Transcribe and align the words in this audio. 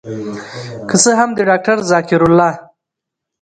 که 0.87 0.95
څه 1.03 1.11
هم 1.19 1.29
د 1.33 1.39
داکتر 1.49 1.77
ذکر 1.91 2.19
الله 2.27 2.51